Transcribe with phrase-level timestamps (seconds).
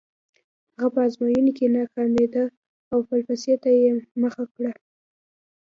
[0.71, 2.43] هغه په ازموینو کې ناکامېده
[2.91, 3.89] او فلسفې ته یې
[4.21, 4.71] مخه کړه